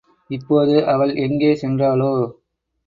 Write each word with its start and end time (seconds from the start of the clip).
இப்போது 0.29 0.87
அவள் 0.87 1.13
எங்கே 1.17 1.53
சென்றாளோ? 1.61 2.11